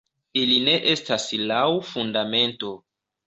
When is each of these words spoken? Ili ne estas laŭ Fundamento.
Ili 0.43 0.55
ne 0.67 0.73
estas 0.93 1.27
laŭ 1.51 1.67
Fundamento. 1.91 2.73